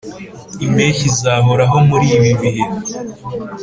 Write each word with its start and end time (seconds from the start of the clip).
impeshyi 0.65 1.05
izahoraho 1.13 1.77
muribibihe 1.87 2.63